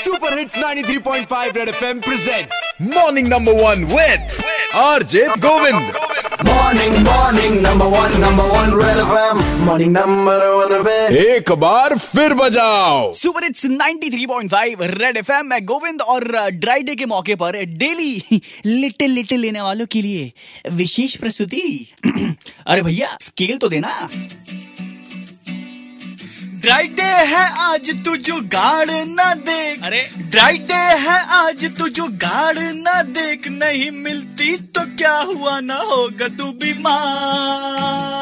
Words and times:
Super 0.00 0.38
hits 0.38 0.56
93.5 0.58 1.56
red 1.56 1.68
FM 1.68 2.00
presents 2.00 2.74
morning 2.82 3.28
number 3.28 3.52
one 3.52 3.84
with 3.84 4.42
RJ 4.74 5.26
Govind 5.38 5.92
Morning, 6.40 6.92
morning, 7.04 7.54
number 7.62 7.86
one, 7.92 8.14
number 8.20 8.44
one, 8.50 8.70
Red 8.74 8.98
FM. 9.04 9.40
Morning, 9.64 9.90
number 9.92 10.36
one, 10.56 10.72
पे 10.84 10.94
एक 11.34 11.52
बार 11.52 11.96
फिर 11.98 12.34
बजाओ। 12.34 13.12
Super 13.12 13.44
it's 13.44 13.66
93.5 13.66 14.82
red 14.82 15.16
FM 15.16 15.46
में 15.46 15.64
गोविंद 15.66 16.02
और 16.02 16.24
dry 16.50 16.82
day 16.82 16.94
के 16.94 17.06
मौके 17.06 17.34
पर 17.34 17.64
डेली 17.64 18.40
लिटिल 18.66 19.10
लिटिल 19.10 19.40
लेने 19.40 19.60
वालों 19.60 19.86
के 19.86 20.02
लिए 20.02 20.32
विशेष 20.72 21.16
प्रस्तुति। 21.16 21.92
अरे 22.66 22.82
भैया 22.82 23.16
स्केल 23.20 23.56
तो 23.56 23.68
देना। 23.68 24.08
ड्राई 26.60 26.86
डे 26.88 27.02
है 27.02 27.50
आज 27.52 28.04
तू 28.04 28.16
जो 28.16 28.40
गाड़ 28.40 28.90
ना 28.90 29.34
देख। 29.34 29.84
अरे। 29.84 30.10
ड्राई 30.18 30.58
डे 30.58 30.74
है 30.74 31.24
आज 31.26 31.78
तू 31.78 31.88
जो 31.88 32.04
गाड़ 32.04 32.58
ना 32.58 33.02
देख। 33.02 33.48
नहीं 33.48 33.90
मिलती 33.90 34.56
तो 34.56 34.96
क्या 34.96 35.16
हुआ 35.18 35.60
ना 35.60 35.74
होगा 35.74 36.28
तू 36.28 36.52
बीमार। 36.52 38.19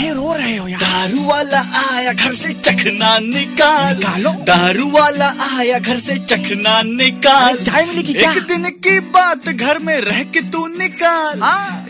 काहे 0.00 0.12
रो 0.12 0.32
रहे 0.32 0.56
हो 0.56 0.68
यार 0.68 0.80
दारू 0.80 1.24
वाला 1.24 1.58
आया 1.78 2.12
घर 2.12 2.32
से 2.34 2.52
चखना 2.52 3.18
निकाल। 3.18 3.96
निकालो। 3.96 4.30
दारू 4.44 4.90
वाला 4.90 5.26
आया 5.58 5.78
घर 5.78 5.98
से 5.98 6.16
चखना 6.16 6.80
निकाल। 6.82 7.56
चाय 7.56 7.84
मिली 7.86 8.02
की 8.02 8.14
क्या? 8.14 8.30
एक 8.32 8.42
दिन 8.42 8.64
की 8.84 8.98
बात 9.16 9.48
घर 9.48 9.78
में 9.78 10.00
रह 10.00 10.22
के 10.24 10.40
तू 10.40 10.66
निकाल। 10.66 11.42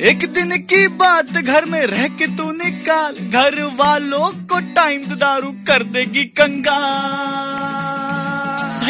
एक 0.02 0.26
दिन 0.32 0.56
की 0.72 0.86
बात 1.02 1.30
घर 1.30 1.64
में 1.64 1.80
रह 1.86 2.08
के 2.18 2.26
तू 2.26 2.50
निकाल। 2.50 3.14
घर 3.30 3.62
वालों 3.76 4.26
को 4.46 4.60
टाइम 4.74 5.02
दारू 5.14 5.50
कर 5.68 5.82
देगी 5.82 6.24
कंगाल। 6.40 8.09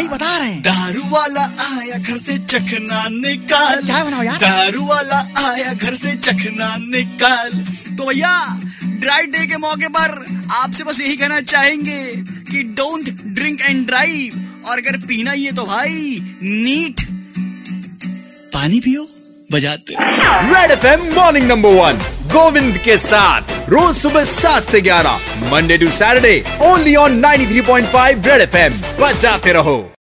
सही 0.00 0.08
बता 0.08 0.36
रहे 0.36 0.48
हैं। 0.48 0.60
दारू 0.62 1.02
वाला 1.10 1.42
आया 1.60 1.96
घर 1.98 2.16
से 2.16 2.36
चखना 2.38 3.02
निकाल। 3.10 3.80
चाय 3.82 4.02
बनाओ 4.04 4.22
यार। 4.22 4.36
दारू 4.36 4.84
वाला 4.86 5.18
आया 5.38 5.72
घर 5.72 5.94
से 5.94 6.14
चखना 6.16 6.68
निकाल। 6.76 7.50
तो 7.96 8.06
भैया 8.06 8.32
ड्राई 9.00 9.26
डे 9.26 9.44
के 9.46 9.56
मौके 9.56 9.88
पर 9.88 10.24
आपसे 10.54 10.84
बस 10.84 11.00
यही 11.00 11.16
कहना 11.16 11.40
चाहेंगे 11.40 12.00
कि 12.50 12.62
डोंट 12.80 13.10
ड्रिंक 13.38 13.60
एंड 13.60 13.86
ड्राइव 13.86 14.68
और 14.68 14.78
अगर 14.78 14.96
पीना 15.06 15.32
ही 15.32 15.44
है 15.44 15.52
तो 15.52 15.66
भाई 15.66 16.20
नीट 16.42 17.06
पानी 18.54 18.80
पियो 18.80 19.08
बजाते 19.52 19.96
red 20.00 20.70
FM 20.70 21.08
morning 21.14 21.48
number 21.48 21.74
one 21.74 22.02
Govind 22.32 22.78
के 22.78 22.96
साथ। 22.98 23.49
रोज 23.72 23.94
सुबह 23.96 24.24
सात 24.24 24.62
से 24.62 24.80
ग्यारह 24.80 25.18
Monday 25.50 25.76
to 25.78 25.90
Saturday 25.90 26.34
only 26.62 26.94
on 26.96 27.20
93.5 27.22 28.26
red 28.26 28.40
FM 28.40 28.80
बजाते 29.00 29.52
रहो। 29.52 29.90